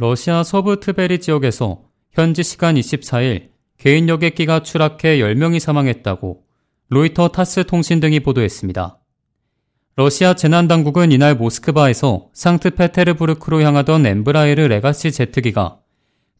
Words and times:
러시아 0.00 0.44
서부 0.44 0.78
트베리 0.78 1.18
지역에서 1.18 1.82
현지 2.12 2.44
시간 2.44 2.76
24일 2.76 3.48
개인 3.78 4.08
여객기가 4.08 4.62
추락해 4.62 5.18
10명이 5.18 5.58
사망했다고 5.58 6.44
로이터 6.90 7.26
타스 7.28 7.66
통신 7.66 7.98
등이 7.98 8.20
보도했습니다. 8.20 9.00
러시아 9.96 10.34
재난당국은 10.34 11.10
이날 11.10 11.34
모스크바에서 11.34 12.28
상트페테르부르크로 12.32 13.60
향하던 13.60 14.06
엠브라에르 14.06 14.68
레가시 14.68 15.10
제트기가 15.10 15.80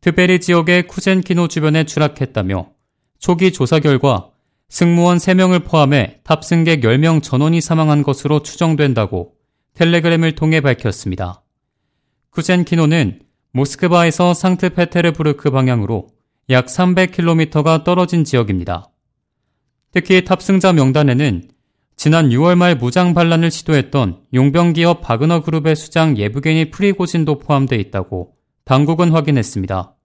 트베리 0.03 0.39
지역의 0.39 0.87
쿠젠키노 0.87 1.49
주변에 1.49 1.83
추락했다며 1.83 2.71
초기 3.19 3.53
조사 3.53 3.81
결과 3.81 4.31
승무원 4.69 5.19
3명을 5.19 5.65
포함해 5.65 6.21
탑승객 6.23 6.83
10명 6.83 7.25
전원이 7.25 7.61
사망한 7.61 8.05
것으로 8.05 8.45
추정된다고 8.45 9.33
텔레그램을 9.75 10.37
통해 10.37 10.61
밝혔습니다. 10.61 11.43
쿠젠키노는 12.31 13.27
모스크바에서 13.59 14.35
상트페테르부르크 14.35 15.51
방향으로 15.51 16.09
약 16.51 16.67
300km가 16.67 17.83
떨어진 17.83 18.23
지역입니다. 18.23 18.89
특히 19.91 20.25
탑승자 20.25 20.73
명단에는 20.73 21.49
지난 21.97 22.29
6월 22.29 22.57
말 22.57 22.77
무장 22.77 23.15
반란을 23.15 23.51
시도했던 23.51 24.21
용병기업 24.33 25.01
바그너 25.01 25.43
그룹의 25.43 25.75
수장 25.75 26.17
예브게니 26.17 26.71
프리고진도 26.71 27.41
포함돼 27.41 27.77
있다고 27.77 28.35
당국은 28.65 29.11
확인했습니다. 29.11 29.97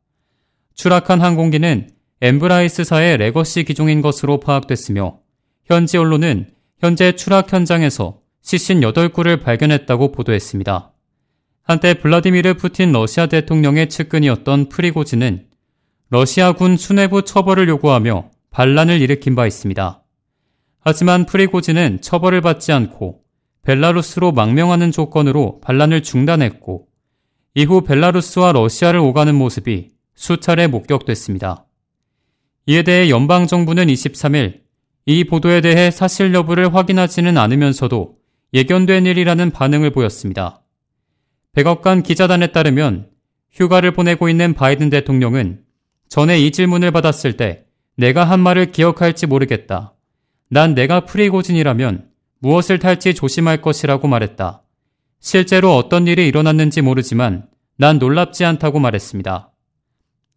추락한 0.74 1.22
항공기는 1.22 1.90
엠브라에르사의 2.22 3.18
레거시 3.18 3.66
기종인 3.66 4.02
것으로 4.02 4.40
파악됐으며 4.40 5.20
현지 5.66 5.98
언론은 5.98 6.52
현재 6.80 7.12
추락 7.16 7.54
현장에서 7.54 8.20
시신 8.42 8.80
8구를 8.80 9.44
발견했다고 9.44 10.12
보도했습니다. 10.12 10.93
한때 11.66 11.94
블라디미르 11.94 12.56
푸틴 12.56 12.92
러시아 12.92 13.28
대통령의 13.28 13.88
측근이었던 13.88 14.68
프리고진은 14.68 15.46
러시아군 16.10 16.76
수뇌부 16.76 17.24
처벌을 17.24 17.70
요구하며 17.70 18.32
반란을 18.52 19.02
일으킨 19.02 19.34
바 19.34 19.48
있습니다. 19.48 20.04
하지만 20.82 21.26
프리고진은 21.26 22.02
처벌을 22.02 22.42
받지 22.42 22.74
않고 22.74 23.22
벨라루스로 23.62 24.34
망명하는 24.34 24.92
조건으로 24.92 25.62
반란을 25.62 26.04
중단했고 26.04 26.88
이후 27.56 27.82
벨라루스와 27.82 28.52
러시아를 28.52 29.00
오가는 29.00 29.34
모습이 29.34 29.92
수차례 30.16 30.68
목격됐습니다. 30.68 31.66
이에 32.66 32.84
대해 32.84 33.10
연방정부는 33.10 33.88
23일 33.88 34.64
이 35.06 35.24
보도에 35.24 35.62
대해 35.62 35.92
사실 35.92 36.34
여부를 36.34 36.76
확인하지는 36.76 37.38
않으면서도 37.38 38.18
예견된 38.54 39.06
일이라는 39.06 39.52
반응을 39.52 39.92
보였습니다. 39.92 40.63
백악관 41.54 42.02
기자단에 42.02 42.48
따르면 42.48 43.10
휴가를 43.52 43.92
보내고 43.92 44.28
있는 44.28 44.56
바이든 44.56 44.90
대통령은 44.90 45.62
전에 46.10 46.40
이 46.40 46.52
질문을 46.52 46.90
받았을 46.92 47.38
때 47.38 47.66
내가 47.96 48.24
한 48.24 48.40
말을 48.40 48.72
기억할지 48.72 49.28
모르겠다. 49.28 49.94
난 50.50 50.74
내가 50.74 51.02
프리고진이라면 51.02 52.10
무엇을 52.40 52.80
탈지 52.80 53.14
조심할 53.14 53.62
것이라고 53.62 54.08
말했다. 54.08 54.64
실제로 55.20 55.76
어떤 55.76 56.08
일이 56.08 56.28
일어났는지 56.28 56.82
모르지만 56.82 57.48
난 57.78 58.00
놀랍지 58.00 58.46
않다고 58.46 58.80
말했습니다. 58.80 59.52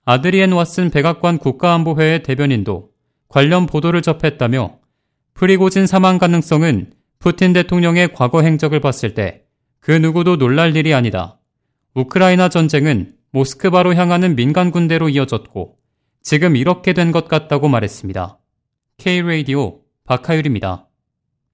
아드리엔 0.04 0.50
왓슨 0.50 0.92
백악관 0.92 1.38
국가안보회의 1.38 2.22
대변인도 2.24 2.90
관련 3.28 3.64
보도를 3.64 4.02
접했다며 4.02 4.78
프리고진 5.32 5.86
사망 5.86 6.18
가능성은 6.18 6.92
푸틴 7.18 7.54
대통령의 7.54 8.12
과거 8.12 8.42
행적을 8.42 8.80
봤을 8.80 9.14
때 9.14 9.45
그 9.80 9.92
누구도 9.92 10.36
놀랄 10.36 10.76
일이 10.76 10.94
아니다. 10.94 11.38
우크라이나 11.94 12.48
전쟁은 12.48 13.14
모스크바로 13.30 13.94
향하는 13.94 14.34
민간 14.36 14.70
군대로 14.70 15.08
이어졌고 15.08 15.76
지금 16.22 16.56
이렇게 16.56 16.92
된 16.92 17.12
것 17.12 17.28
같다고 17.28 17.68
말했습니다. 17.68 18.38
K-Radio 18.98 19.80
박하율입니다. 20.04 20.85